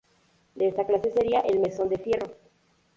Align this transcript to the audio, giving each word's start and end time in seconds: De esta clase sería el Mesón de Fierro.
De 0.55 0.67
esta 0.67 0.87
clase 0.87 1.11
sería 1.11 1.41
el 1.41 1.59
Mesón 1.59 1.87
de 1.87 1.99
Fierro. 1.99 2.35